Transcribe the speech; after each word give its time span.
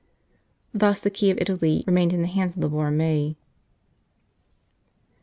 Thus 0.73 0.99
the 0.99 1.11
key 1.11 1.29
of 1.29 1.37
Italy 1.37 1.83
remained 1.85 2.11
in 2.11 2.23
the 2.23 2.27
hands 2.27 2.55
of 2.55 2.61
the 2.61 2.69
Borromei. 2.71 3.35